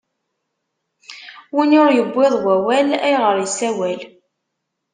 Win 1.55 1.71
ur 1.81 1.89
iwwiḍ 2.01 2.33
wawal, 2.45 2.87
ayɣeṛ 3.05 3.35
issawal? 3.45 3.99